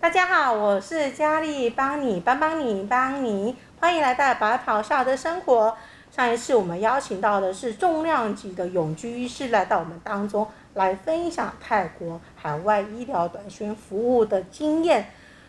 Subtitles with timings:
[0.00, 5.76] 大家好，我是佳丽，帮你帮帮你帮你，欢迎来到白袍下的生活。
[6.10, 15.06] 上一次我们邀请到的是重量级的永居医师来到我们当中，来分享泰国海外医疗短宣服务的经验。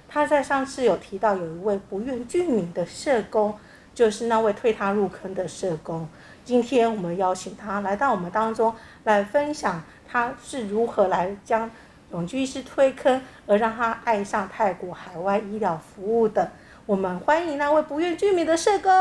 [0.08, 3.58] 他在上次有提到有一位不愿具名的社工，
[3.94, 6.08] 就是那位推他入坑的社工。
[6.44, 11.70] 今天我们邀请他来到我们当中，来分享他是如何来将。
[12.12, 16.52] 永居医师推坑，而让他爱上泰国海外医疗服务的。
[16.88, 18.92] 我们欢迎那位不愿具名的社工。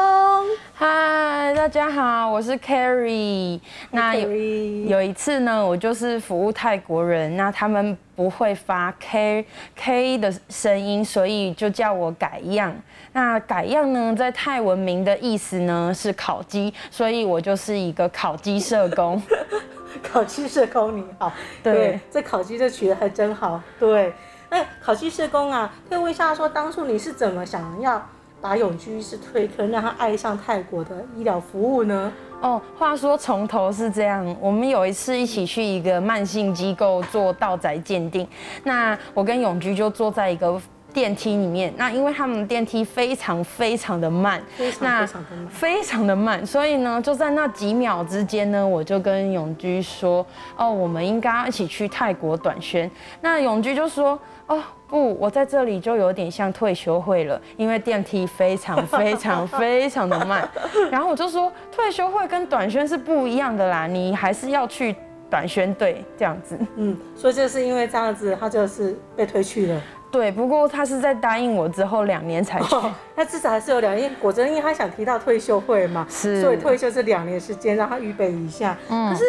[0.75, 3.59] 嗨，大家好，我是 Carrie。
[3.91, 12.75] 那有有一次呢，我就是服务泰国人，那他们不会发 K K 的声音，所以就叫我改样。
[13.13, 19.21] 那改样呢，在泰文名的意思呢是烤鸡，所以我就是一个烤鸡社工。
[20.05, 23.61] 烤鸡社工你好，对，对这烤鸡这取得还真好。
[23.79, 24.13] 对，
[24.51, 28.05] 那烤鸡社工啊，可以问一下说，当初你是怎么想要
[28.41, 32.13] 把永居是推坑，让他爱上泰国的医疗服务呢？
[32.41, 38.27] 哦，话说从头是这样，我们有一次一起去一个慢性机构做道宅鉴定，
[38.65, 40.61] 那我跟永居就坐在一个。
[40.93, 50.25] 电梯里面，那因为他们电梯非常非常的慢，非常非常的慢，非常的慢，所以呢，就在那几秒之间呢，我就跟永居说，
[50.57, 52.91] 哦，我们应该要一起去泰国短宣。
[53.21, 60.49] 那永居就说，哦，不，我在这里就有点像退休会了，因为电梯非常非常非常的慢。
[60.91, 64.95] 然后我就说，退休会跟短宣是不一样的啦，你还是要去
[65.31, 66.59] 短宣队这样子。
[66.77, 69.81] 嗯，所以就是因为这样子，他就是被推去了。
[70.11, 74.13] 对，不过他是在答应我之后两年才去，哦，他至少还是有两年。
[74.21, 78.77] 果真，因为他想提到退休会嘛，是，所以退休是两年时间，让他预备一下。
[78.89, 79.25] 嗯，可是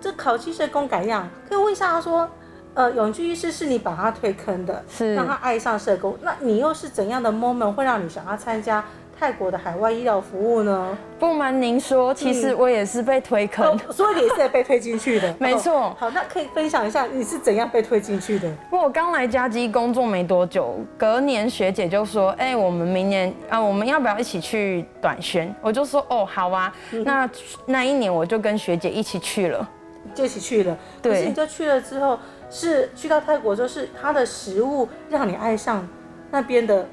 [0.00, 2.28] 这考期社工改样，可以问一下他说，
[2.74, 8.84] 呃，永居医师是你把他推坑的，是让他爱上社工，那你又是怎样的 moment 会让你想要参加？
[9.20, 10.96] 泰国的海外医疗服务呢？
[11.18, 15.32] 不瞒您说，其实我也是被推坑，嗯哦、所以你也是被推进去的。
[15.38, 15.96] 没错、哦。
[15.98, 18.50] 好，那可以分享一下你是怎样被推进去的？
[18.72, 26.72] 我刚来家基工作没多久，隔年学姐就说：“哎、欸，我们明年啊，我们要不要一起去短宣？”我就说：“哦，好啊。
[26.92, 27.30] 嗯”那
[27.66, 29.68] 那一年我就跟学姐一起去了，
[30.14, 30.74] 就一起去了。
[31.02, 31.12] 对。
[31.12, 35.86] 可是你就去了之后，是去到泰国之后，是他的食物让你爱上
[36.30, 36.88] 那边的？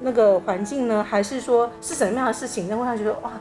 [0.00, 3.32] 那个环境呢，还是说是什么样的事情让他觉得哇，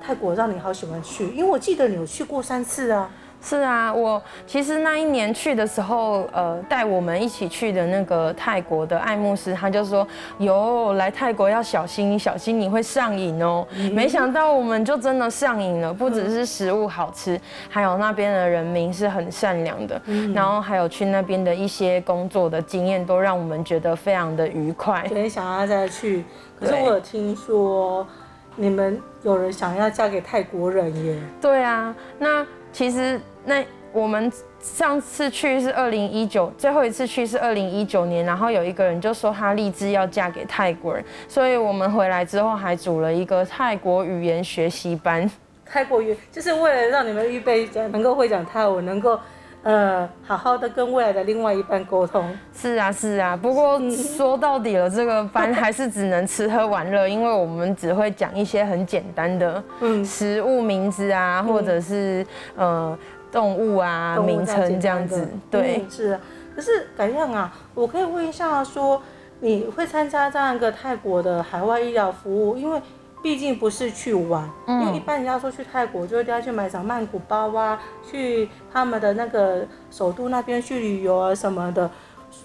[0.00, 1.26] 泰国让你好喜欢去？
[1.34, 3.10] 因为我记得你有去过三次啊。
[3.42, 10.06] 是啊，我其实那一年去的时候，呃，带我们一起去的那个泰国的爱慕斯，他就说
[10.38, 13.66] ：“哟，来泰国要小心，小心你会上瘾哦。
[13.76, 17.38] 嗯”没想到我们就真的上瘾了，不只是食物好吃，
[17.68, 26.24] 还有那边的人民是很善良的，嗯、然后还有去那边的一些工作的经验，都让我们觉得非常的愉快，所以想要再去。
[26.60, 28.06] 可是我有听说，
[28.54, 31.16] 你们有人想要嫁给泰国人耶？
[31.40, 33.20] 对啊，那其实。
[33.44, 34.30] 那我们
[34.60, 45.30] 上次去是二零一九，最后一次去是二零一九年，然后有一个人就说他立志要嫁给泰国人，所以我们回来之后还组了一个泰国语言学习班。
[45.66, 49.18] 泰国语就是为了让你们预备讲，能够会讲泰文，能够。
[49.64, 52.36] 呃，好好的跟未来的另外一半沟通。
[52.52, 53.36] 是啊，是啊。
[53.36, 62.26] 不过说到底了，这个班还是只能吃喝玩乐，因为我们只会讲一些很简单的嗯食物名字啊，嗯、或者是
[62.56, 62.98] 呃
[63.32, 65.26] 动物啊名称这样子。
[65.50, 66.20] 对，嗯、是。
[66.54, 69.02] 可是改样啊，我可以问一下说，说
[69.40, 72.80] 你会参加这样一个泰国的海外医疗服务，因为。
[73.22, 81.88] 毕竟不是去玩，因为一般人家说去泰国，就一定要去买什么曼谷包啊，去他们的那个首都那边去旅游啊什么的，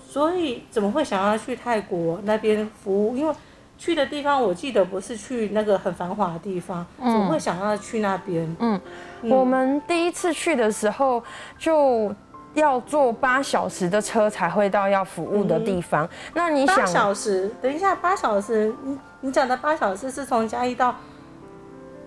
[0.08, 3.18] 所以怎么会想要去泰国那边服务？
[3.18, 3.34] 因为
[3.77, 8.56] 去的地方我记得不是去那个很繁华的地方，怎么会想要去那边？
[8.59, 8.81] 嗯，
[9.24, 11.24] 我们第一次去的时候
[11.57, 12.13] 就。
[12.53, 16.06] 要坐八小时的车才会到要服务的地方。
[16.06, 16.77] 嗯、那你想？
[16.77, 17.51] 八小时？
[17.62, 18.74] 等一下，八小时？
[18.83, 20.95] 你你讲的八小时是从嘉义到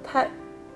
[0.02, 0.28] 泰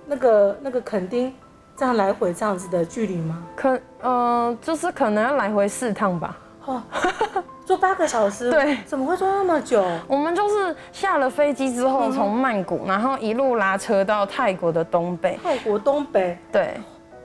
[0.06, 1.34] 那个那个垦丁
[1.76, 3.42] 这样来回这样子的距离吗？
[3.56, 6.36] 可呃，就是可能要来回四趟吧。
[6.66, 6.80] 哦，
[7.64, 8.50] 坐八个小时？
[8.50, 9.84] 对，怎么会坐那么久？
[10.06, 15.38] 我们就是下了飞机之后，从曼谷，然后一路拉车到泰国的东北。
[15.42, 16.36] 泰国东北？
[16.52, 16.74] 对。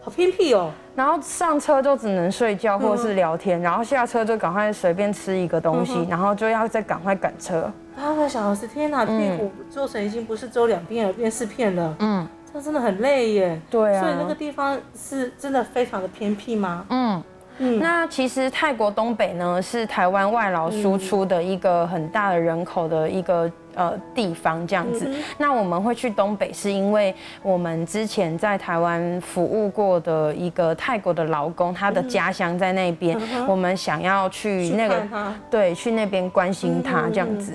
[0.01, 7.69] 好偏僻哦，然后上车就只能睡觉或是聊天，然后下车就赶快随便吃一个东西，然后就要再赶快赶车。
[7.97, 11.93] 八个小时，天哪，屁股做成已经不是只有两片，了变四片了。
[11.99, 13.61] 嗯，这真的很累耶。
[13.69, 14.01] 对啊。
[14.01, 16.85] 所以那个地方是真的非常的偏僻吗？
[16.89, 17.21] 嗯。
[17.61, 25.05] 嗯，那其实泰国东北呢，是台湾外劳输出的一个很大的人口的一个呃地方，这样子。
[25.09, 27.13] 嗯、那我们会去东北，是因为
[27.43, 35.09] 我们之前在台湾服务过的一个泰国的劳工，他的家乡在那边，嗯、我们想要去那个去
[35.51, 37.51] 对去那边关心他这样子。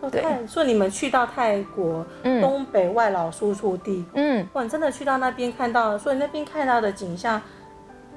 [0.00, 2.06] 嗯、对，所以你们去到泰国
[2.40, 7.42] 东北外劳输出地，嗯，哇，你真的去到那边看到了，所以那边看到的景象。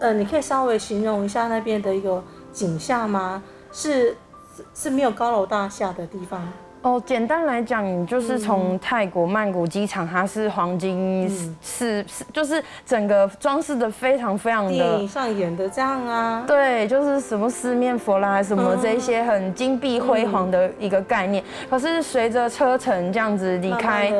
[0.01, 2.21] 呃，你可以稍微形容一下那边的一个
[2.51, 3.41] 景象吗？
[3.71, 4.09] 是
[4.57, 6.41] 是是没有高楼大厦的地方。
[6.81, 11.29] 哦，简单来讲，就是从泰国曼谷机场，它是黄金
[11.61, 16.43] 是是，就是整个装饰的非常非常的电影上演的这样啊。
[16.47, 21.43] 对，就是什么四面佛啦，什么这一些很金碧辉煌的一个概念。
[21.69, 24.11] 可是随着车程这样子离开。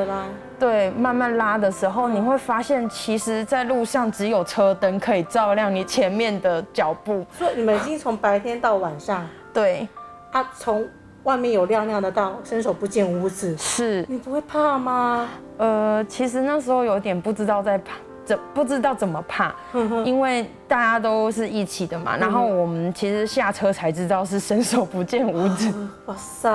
[0.62, 7.26] 对，慢慢拉的时候，你会发现，其实，在路上只有车灯可以照亮你前面的脚步。
[7.36, 9.88] 所以你们已经从白天到晚上，对，
[10.32, 10.88] 啊，从
[11.24, 15.28] 外面有亮亮的到伸手不见五指，是你不会怕吗？
[15.58, 17.94] 呃，其实那时候有点不知道在怕。
[18.24, 19.54] 怎不知道怎么怕，
[20.06, 22.16] 因为大家都是一起的嘛。
[22.18, 25.74] 然后我们其实下车才知道是伸手不见五指。
[26.06, 26.50] 哇塞，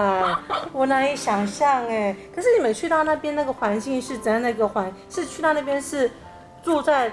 [0.73, 2.17] 我难以想象哎。
[2.35, 4.41] 可是你们去到那边那个环境是怎样？
[4.41, 6.11] 那个环是去到那边是
[6.63, 7.11] 住在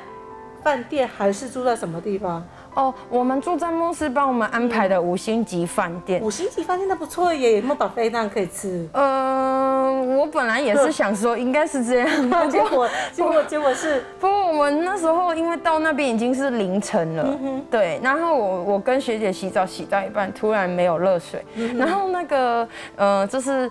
[0.61, 2.45] 饭店还是住在什么地方？
[2.75, 6.21] 哦，我们住在牧师帮我们安排的五星级饭店。
[6.21, 8.87] 五星级饭店那不错耶，有没有 buffet 那样可以吃？
[8.93, 12.09] 呃，我本来也是想说应该是这样，
[12.49, 17.39] 结果结果结果是，不过我们那时候因为到那边已经是凌晨了，
[17.69, 21.45] 对，然后我我跟学姐洗澡洗到一半，突然没有热水，
[21.77, 23.69] 然后那个呃就是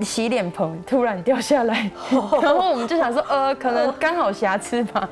[0.00, 1.90] 洗脸盆突然掉下来，
[2.40, 5.08] 然后我们就想说呃可能刚好瑕疵吧，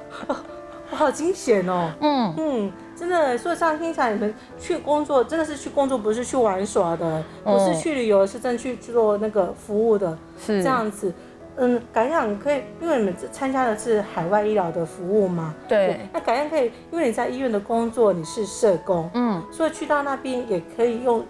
[0.91, 2.35] 我好惊险哦，嗯。
[2.39, 2.73] 嗯。
[2.96, 11.12] 真的，所以这样听起来，你们去工作真的是去工作，不是去玩耍的，不是去旅游，是真去做那个服务的，是这样子。
[11.58, 15.54] 嗯，感想可以，因为你们参加的是海外医疗的服务嘛。
[15.66, 16.00] 对。
[16.12, 21.25] 那感想可以，因为你在医院的工作，你是社工，嗯，所以去到那边也可以用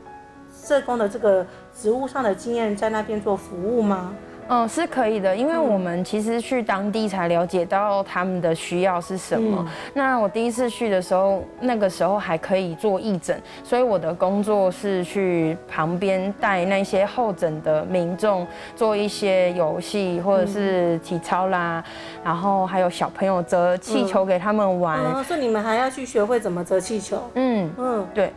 [0.53, 1.47] 社工的这个
[1.81, 4.13] 职务上的经验，在那边做服务吗？
[4.49, 9.65] 嗯，是可以的，因为我们其实去当地才了解到他们的需要是什么。
[9.67, 18.47] 嗯、那我第一次去的时候，那个时候还可以做义诊，所以我的工作是去旁边带那些候诊的民众
[18.77, 25.01] 做一些游戏或者是体操啦，嗯、然后还有小朋友折气球给他们玩。
[25.15, 27.21] 嗯，所以你们还要去学会怎么折气球。
[27.35, 28.33] 嗯嗯，对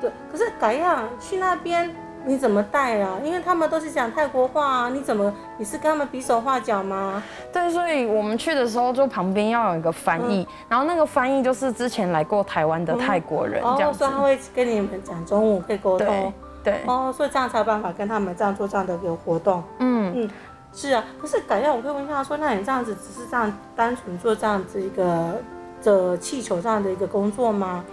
[0.00, 0.10] 对。
[0.32, 1.88] 可是改样去那边。
[2.26, 3.18] 你怎么带啊？
[3.22, 7.22] 因为他们都是讲泰国话啊，你怎么你是跟他们比手画脚吗？
[7.52, 14.04] 对，所以我们去的时候就旁边要有一个翻译，嗯、然后那个翻译就是之前来过台湾的泰国人，这样子。
[14.04, 16.06] 哦，所以他会跟你们讲中文，可以沟通。
[16.06, 16.32] 对。
[16.64, 19.62] 对哦，所以这样才有办法跟他们这样做这样的一个活动。
[19.80, 20.30] 嗯嗯，
[20.72, 21.04] 是啊。
[21.20, 25.34] 可是改掉，我可以问一下，说那你这样子只是这样单纯做这样子一个
[25.82, 27.84] 的气球这样的一个工作吗？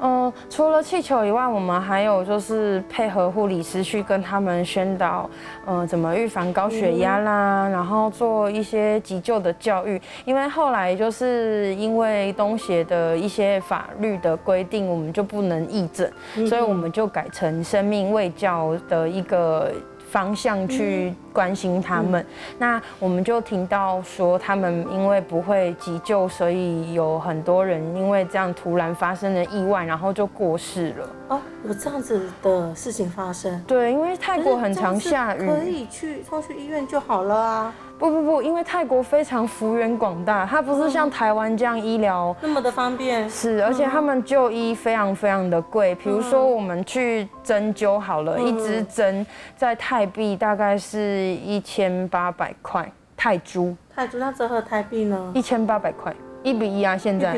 [0.00, 5.28] 嗯，除了气球以外，我们还有就是配合护理师去跟他们宣导，
[5.66, 10.00] 嗯，怎么预防高血压啦，然后做一些急救的教育。
[10.24, 16.12] 因为后来就是因为东协的一些法律的规定，我们就不能义诊，
[16.46, 19.72] 所以我们就改成生命卫教的一个。
[20.16, 22.26] 方向去关心他们，嗯、
[22.58, 31.08] 那我们就听到说，他们因为不会急救，所以有很多人因为这样突然发生了意外，然后就过世了。
[31.28, 33.62] 哦，有这样子的事情发生？
[33.66, 37.74] 对，因为泰国很常下雨，可以去送去医院就好了啊。
[37.98, 43.28] 不不不，因为泰国非常幅员广大，它不是像台湾这样医疗那么的方便。
[43.30, 45.94] 是，而且他们就医非常非常的贵。
[45.94, 49.26] 比如说我们去针灸好了，一支针
[49.56, 53.74] 在泰币大概是一千八百块泰铢。
[53.94, 55.32] 泰铢那折合泰币呢？
[55.34, 57.34] 一千八百块，一比一啊，现在。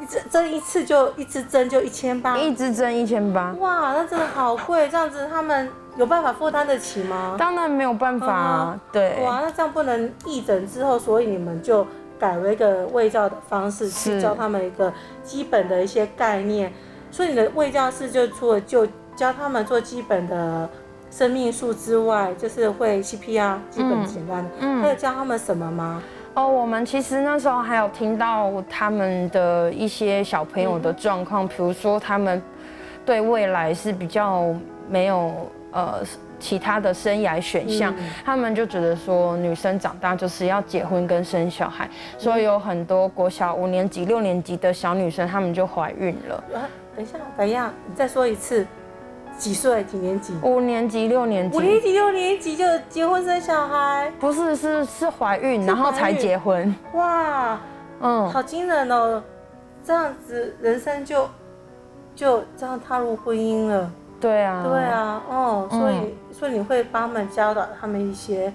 [0.00, 2.36] 一支针一次就一支针就一千八。
[2.36, 3.52] 一支针一千八。
[3.60, 5.70] 哇，那真的好贵，这样子他们。
[5.96, 7.34] 有办法负担得起吗？
[7.38, 9.22] 当然没有办法啊，嗯、对。
[9.22, 11.86] 哇，那这样不能义诊之后，所以你们就
[12.18, 14.92] 改为一个卫教的方式，去教他们一个
[15.22, 16.72] 基本的一些概念。
[17.10, 20.68] 所以你的卫教室就除了就教他们做基本的
[21.10, 26.02] 生命数之外，就是会 CPR 基本简单的，嗯，还有教他们什么吗？
[26.34, 32.40] 哦，我们其实那时候还有听到他们的一些小朋友的状况，比如说他们
[33.04, 34.46] 对未来是比较
[34.88, 35.50] 没有。
[35.72, 36.00] 呃，
[36.38, 46.34] 其他的生涯选项，嗯、他们就觉得说女生长大就是要结婚跟生小孩，嗯、所以有很多国小五年级、六年级的小女生，她们就怀孕了。
[46.54, 48.66] 啊，等一下，等一下，你再说一次，
[49.38, 49.84] 几岁？
[49.84, 50.34] 几年级？
[50.42, 51.56] 五年级、六年级。
[51.56, 54.12] 五年级、六年级就结婚生小孩？
[54.18, 56.74] 不是，是是怀孕，然后才结婚。
[56.94, 57.60] 哇，
[58.00, 59.22] 嗯，好惊人哦！
[59.84, 61.28] 这样子人生就
[62.14, 63.90] 就这样踏入婚姻了。
[64.20, 68.52] 对啊，对啊，哦，所以、嗯、所以你会帮他们教导他们一些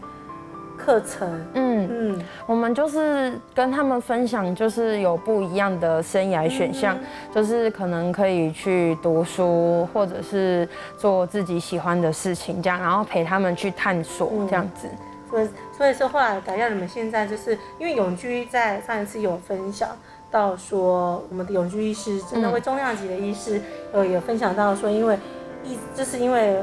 [0.77, 1.75] 课程，嗯。
[1.87, 10.67] 嗯，我们就是跟他们分享，就是有不一样的生涯选项，嗯、就是可能可以去读书，或者是
[10.97, 14.87] 做自己喜欢的事情，这样，然后陪他们去探索，这样子。
[14.87, 14.97] 嗯、
[15.29, 19.89] 所以所以说后来改掉你们现在就是因为永居在上一次有分享
[20.29, 25.17] 到说，我们的永居医师真的会重量级的医师，呃、嗯，有分享到说因为。
[25.65, 26.61] 意就是因为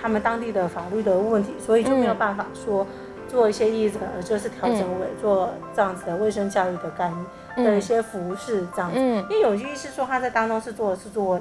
[0.00, 2.86] 他们当地的法律的问题，所以就没有办法说
[3.28, 7.12] 做一些义诊，而就是调整为做这样子的卫生教育的干
[7.56, 8.98] 的一些服饰这样子。
[8.98, 11.40] 因为有些医师说他在当中是做的是做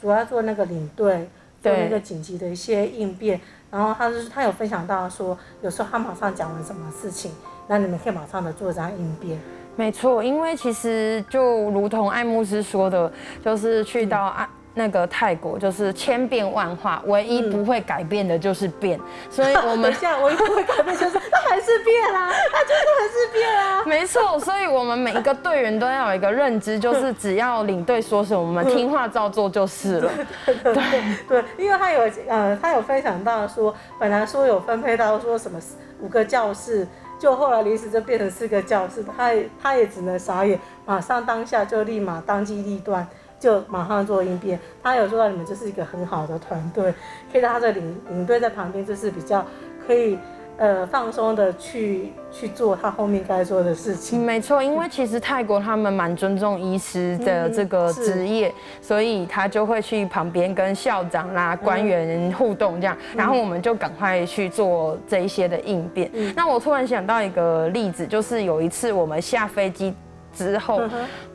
[0.00, 1.28] 主要做那个领队，
[1.62, 3.40] 做那个紧急的一些应变。
[3.70, 7.32] 然后他就是他有分享到说，有时候他马上讲了什么事情，
[7.68, 9.38] 那你们可以马上的做这样应变。
[9.76, 13.12] 没错，因为其实就如同艾牧师说的，
[13.44, 14.48] 就是去到爱。
[14.74, 23.82] 那个泰国就是千变万化，唯一不会改变的就是变，嗯、所以我们 现在唯一不会改变就是它还是变啊， 它就是还是变啊。
[23.84, 30.10] 没错，所以我们每一个队员都要有一个认知，就是只要领队说什么，我们听话照做就是了。
[30.46, 35.58] 对，对，因为他有呃，他有分享到说，本来说有分配到说什么
[36.00, 36.86] 五个教室，
[37.18, 43.04] 就后来临时就变成四个教室，他也他也只能傻眼，马上当下就立马当机立断。
[43.38, 46.92] 就马上做应变，他有说到你们就是一个很好的团队，
[47.30, 49.46] 可以让他的领领队在旁边，就是比较
[49.86, 50.18] 可以
[50.56, 54.20] 呃放松的去去做他后面该做的事情。
[54.20, 66.10] 没错，因为其实泰国他们蛮尊重医师的这个职业，嗯、所以他就会去旁边跟校长啦、官员互动这样，嗯、然后我们就赶快去做这一些的应变。
[66.12, 69.94] 嗯、那我突然想到一个例子，就是有一次我们下飞机。
[70.38, 70.80] 之后，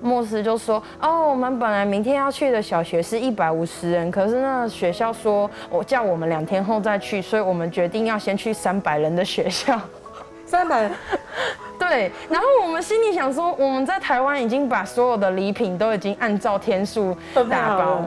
[0.02, 9.78] 牧师就说：“哦，我们本来明天要去的小学是一百五十人，可是那学校说我叫我们两天后再去，所以我们决定要先去三百人的学校。
[10.48, 10.90] 三百，
[11.78, 12.10] 对。
[12.30, 17.16] 然后我们心里想说，我们在台湾已经把所有的礼品都已经按照天数
[17.50, 18.02] 打包，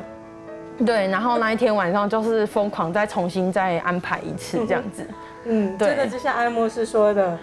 [0.87, 1.09] 对。
[1.09, 5.07] 然后那一天晚上就是疯狂再重新再安排一次这样子。
[5.45, 5.89] 嗯，对。
[5.91, 7.39] 这个就像艾莫斯说的。”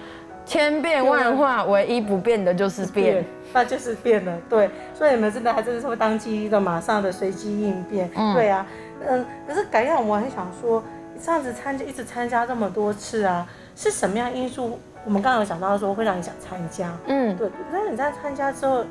[0.45, 4.37] 千变万化，唯一不变的就是变，那就是变了。
[4.49, 8.09] 对，所以你们真的还真的是会当机立断，马上的随机应变。
[8.15, 8.65] 嗯、对啊，
[9.07, 10.83] 嗯，可是改样我很想说，
[11.23, 14.77] 这样子参加一直参加这么多次啊，是什么样因素？
[15.05, 17.49] 我们刚刚有讲到说会让你想参加，嗯，对。
[17.71, 18.83] 那你在参加之后，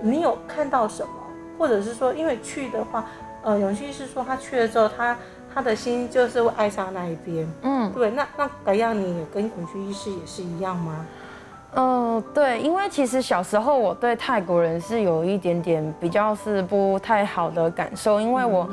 [0.00, 1.08] 你有看到什么？
[1.58, 3.06] 或者是说，因为去的话，
[3.42, 5.16] 呃，永旭是说他去了之后，他。
[5.54, 11.06] 他的心就是会爱上那一边，嗯，对，那那改样你也跟孔雀医师也是一样吗？
[11.74, 18.68] 嗯、呃，对，因为其实小时候我对泰国人是有一点点比较是不太好的感受，因为我，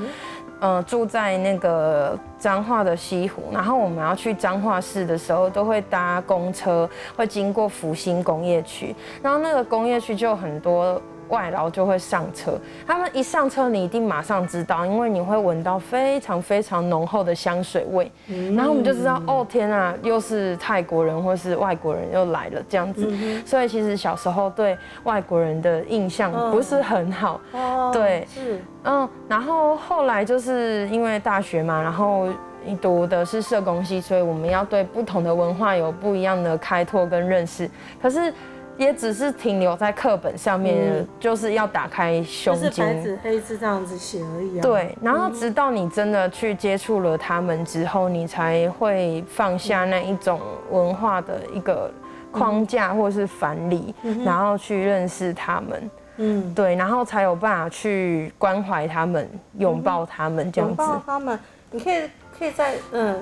[0.62, 11.00] 嗯、呃，住在那个彰化的西湖，然后我们要去彰化市的时候，都会搭公车，会经过福兴工业区，然后那个工业区就有很多。
[11.32, 23.10] 外劳就会上车，他们一上车，你一定马上知道，因为你会闻到非常非常浓厚的香水味，嗯、然后我们就知道，哦天啊，又是泰国人或是外国人又来了这样子。
[23.46, 32.28] 所以其实小时候对外国人的印象不是很好，哦、对，是，嗯，然后后来就是因为大学嘛，然后
[32.66, 37.70] 你读的是社工系，所以我们要对不同的文化有不一样的开拓跟认识，
[38.02, 38.34] 可是。
[38.78, 44.62] 也只是停留在课本上面，嗯、就是要打开胸襟，就是白纸黑字这样子写而已啊。
[44.62, 50.40] 对，然后直到你真的去接触了他们之后，你才会放下那一种
[50.72, 51.92] 文化的一个
[52.32, 55.92] 框架或是藩篱，嗯、然后去认识他们。
[56.18, 60.82] 嗯，对，然后才有办法去关怀他们、拥抱他们这样子。
[60.82, 63.22] 拥抱他们，你可以可以在嗯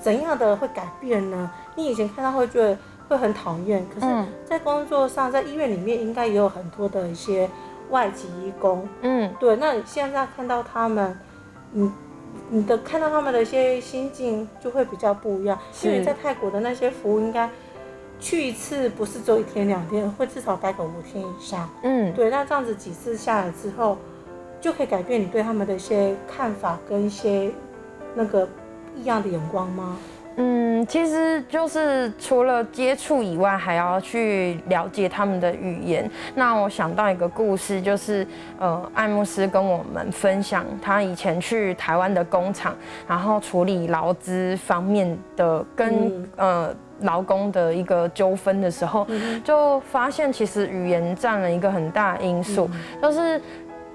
[0.00, 1.50] 怎样的会改变呢？
[1.74, 2.78] 你以前看到会觉得。
[3.10, 7.50] 会很讨厌，可是，在工作上，在医院里面，应该也有很多的一些
[7.90, 8.88] 外籍医工。
[9.02, 9.56] 嗯，对。
[9.56, 11.18] 那你现在看到他们，
[11.72, 11.90] 你
[12.50, 15.58] 你的看到他们的一些心境就会比较不一样。
[15.72, 17.50] 是因为在泰国的那些服务，应该
[18.20, 21.68] 去一次不是只有一天两天，会至少待个五天以上。
[21.82, 22.30] 嗯，对。
[22.30, 23.98] 那这样子几次下来之后，
[24.60, 27.50] 就可以改变你对他们的一些看法跟一些
[28.14, 28.48] 那个。
[28.96, 29.96] 异样的眼光吗？
[30.42, 36.10] 嗯，其实就是除了接触以外，还要去了解他们的语言。
[36.34, 38.26] 那我想到一个故事，就是
[38.58, 42.74] 呃，艾慕斯跟我们分享他以前去台湾的工厂，
[43.06, 53.38] 然后处理劳资方面的跟、嗯、呃劳工的一个纠纷的时候，嗯、就发现其实语言占了一个很大因素，嗯、就是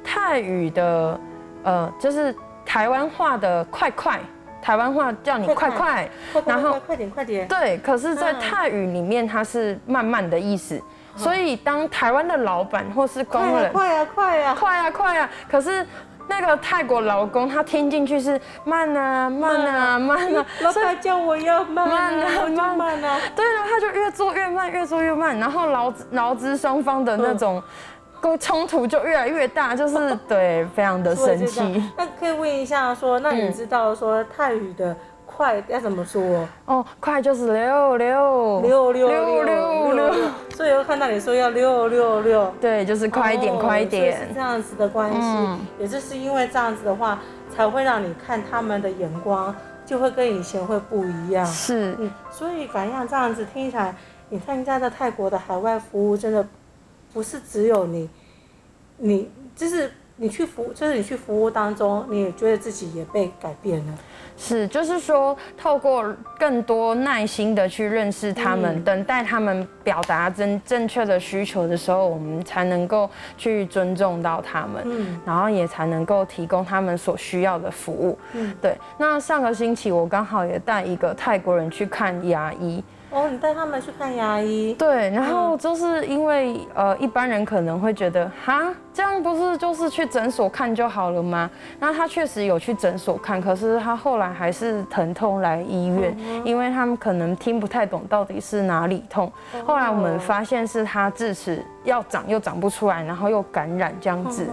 [0.03, 1.19] 泰语的
[1.63, 4.19] 呃，就是台湾话的快快。
[4.65, 6.10] 台湾话叫你快快，
[6.43, 7.48] 然后快点快点。
[7.48, 10.81] 对，可是，在泰语里面它是慢慢的意思，
[11.15, 14.89] 所以当台湾的老板或是工人，快啊快啊快啊。
[14.89, 15.86] 快啊，可是
[16.27, 27.62] 那个泰国劳工他听进去是慢啊慢啊慢啊， 老板叫我要慢慢啊慢啊，对了，他就越做越慢越做越慢，然后劳劳资双方的那种。
[28.38, 31.84] 冲突就越来越大，就是 对，非常的生气。
[31.98, 36.48] 那可以问一下，说，那你知道说泰语的快要怎么说？
[36.65, 40.13] 哦，快就是六六六六六六六，
[40.55, 45.60] 所以又看到你说要六六六，对，就是快一点，快一点，是这样子的关系。
[45.77, 47.20] 也就是因为这样子的话，
[47.53, 49.53] 才会让你看他们的眼光
[49.86, 51.46] 就会跟以前会不一样。
[51.46, 53.94] 是，嗯，所以反正这样子听起来，
[54.29, 56.46] 你参加的泰国的海外服务真的。
[57.15, 58.10] 不是只有你，
[58.98, 63.93] 你就是你去服，就是你去服务当中，你也觉得自己也被改变了。
[64.36, 78.19] 是，就是说，透过更多耐心的去认识他们，嗯、等待他们表达真正确的需求的时候，我们才能够去尊重到他们，嗯，然后也才能够提供他们所需要的服务。
[78.34, 78.77] 嗯，对。
[78.98, 82.84] 那上个星期我刚好也带一个泰国人去看牙医。
[83.15, 84.74] 哦，你带他们去看牙医？
[84.74, 91.50] 对，然后就是因为呃，一般人可能会觉得，哈，这样不是就是去诊所看就好了吗？
[91.79, 99.31] 那他确实有去诊所看，可是他后来还是疼痛来医院，因为他们可能听不太懂到底是哪里痛。
[99.65, 104.45] 后来我们发现是他智齿要长又长不出来，然后又感染这样子。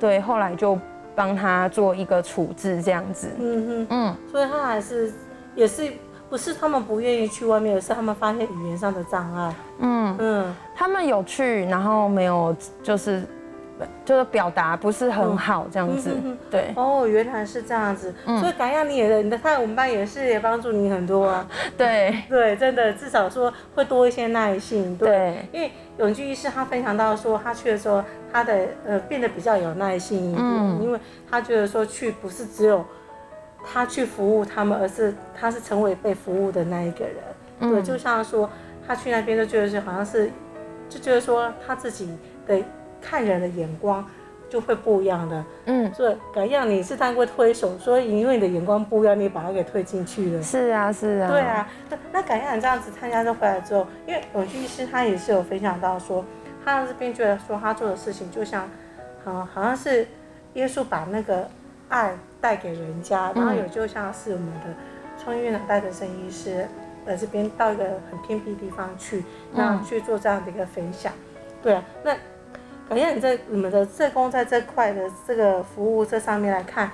[0.00, 0.78] 对，后来就
[1.14, 3.28] 帮他做一个处置这样子。
[3.38, 5.12] 嗯嗯，嗯，所以他还是
[5.54, 5.92] 也是。
[6.28, 9.54] 不是他们不愿意去外面，而是他们发现语言上的障碍。
[9.78, 13.22] 嗯嗯，他们有去，然后没有，就是
[14.04, 16.16] 就是表达不是很好这样子。
[16.50, 16.72] 对。
[16.74, 18.12] 哦，原来是这样子。
[18.26, 21.46] 嗯、所以感谢你也，你的他我们班也是也帮助你很多啊。
[21.78, 24.96] 对对，真的至少说会多一些耐心。
[24.98, 25.08] 对。
[25.08, 30.98] 对因为永居医师他分享到说，他去的时候，他的呃变得比较有耐心一点，嗯、因为
[31.30, 32.84] 他觉得说去不是只有。
[33.70, 37.16] 他去服务他们，而是他是成为被服务的那一个人。
[37.58, 38.48] 嗯、对，就像说
[38.86, 40.30] 他去那边就觉得是好像是，
[40.88, 42.58] 就觉得说他自己的
[43.00, 44.04] 看人的眼光
[44.48, 45.44] 就会不一样的。
[45.64, 50.42] 嗯，所以感样你是当过推手，所以因为你的眼光不一样，你把他给推进去了。
[50.42, 51.28] 是啊，是啊。
[51.30, 56.24] 对啊，那那感样你这样子参加这回来之后，因为永居医师他也是有分享到说，
[56.64, 58.68] 他这边觉得说他做的事情就像，
[59.24, 60.06] 好好像是
[60.54, 61.48] 耶稣把那个
[61.88, 62.16] 爱。
[62.38, 64.66] 带给人家，然后有就像是我们的
[65.18, 66.64] 创意院长带着沈医师
[67.04, 71.12] 来这边到一个很偏僻地方去，那去做这样的一个分享。
[71.60, 72.12] 对啊，那
[72.88, 76.88] 感觉你在你们的社工在这块的这个服务这上面来看，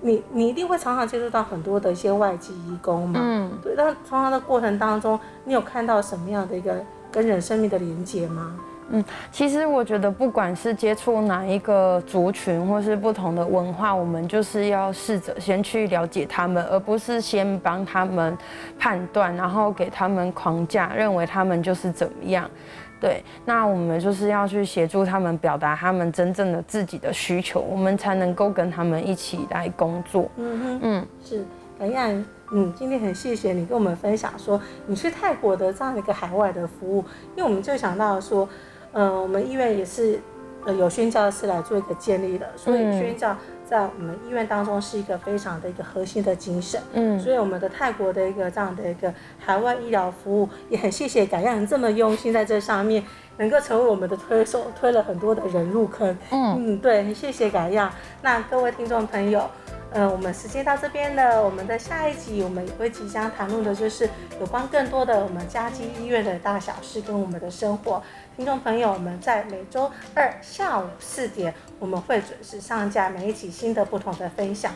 [0.00, 3.20] 你你一定会常常接触到很多的一些外籍义工嘛？
[3.22, 3.74] 嗯，对。
[3.76, 6.74] 那从他的过程当中，你有看到什么样的一个
[7.12, 8.58] 跟人生命的连接吗？
[8.90, 18.36] 嗯，其实我觉得，不管是接触哪一个族群，或是不同的文化，我们就是要试着先去了解他们，而不是先帮他们
[18.78, 22.50] 判断，然后给他们框架，认为他们就是怎么样。
[22.98, 30.30] 对，那我们就是要去协助他们表达他们真正的自己的需求，我们才能够跟他们一起来工作。
[30.36, 31.44] 嗯哼，嗯，是，
[31.78, 32.08] 等一下，
[32.52, 37.04] 嗯，今天很谢谢你跟我们分享说你去泰国的这样的一个海外的服务，
[37.36, 38.48] 因为我们就想到说。
[38.92, 40.18] 嗯、呃，我们医院也是，
[40.64, 46.80] 呃，有宣教师来做一个建立的，所以宣教在我们医院当中是一个非常的一个核心的精神。
[46.92, 53.04] 嗯，所以我们的泰国的一个这样的一个海外医疗服务，也很谢谢感恩这么用心在这上面，
[53.36, 56.16] 能够成为我们的推手，推了很多的人入坑。
[56.30, 57.92] 嗯嗯，对，很谢谢感样。
[58.22, 59.48] 那各位听众朋友。
[59.90, 61.42] 呃，我们时间到这边了。
[61.42, 68.02] 我们的下一集，我们也会即将谈论的，就是有关更多的我们家基医院的大小事跟我们的生活。
[68.36, 74.72] 听众朋友，我们在每周二下午四点，我们会准时上架每一集新的不同的分享。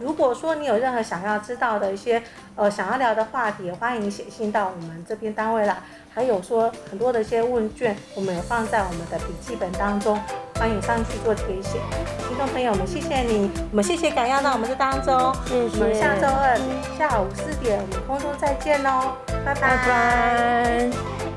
[0.00, 2.22] 如果说你有任何想要知道的一些
[2.54, 5.76] 呃想要聊的话题，欢迎写信到我们这边单位来。
[6.12, 10.18] 还有说很多的一些问卷，我们有放在我们的笔记本当中。
[10.58, 11.78] 欢迎上去做贴写。
[12.28, 15.78] 听众朋友们，谢谢你，我们谢谢感要到我们的当中，谢谢。
[15.80, 16.58] 我们下周二
[16.98, 19.12] 下午四点，我们空中再见喽，
[19.44, 19.60] 拜拜。
[19.60, 21.27] 拜拜。